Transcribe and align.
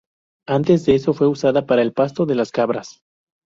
Antes 0.47 0.83
de 0.87 0.95
eso 0.95 1.13
fue 1.13 1.27
usada 1.27 1.67
para 1.67 1.83
el 1.83 1.93
pasto 1.93 2.25
de 2.25 2.33
las 2.33 2.51
cabras. 2.51 3.03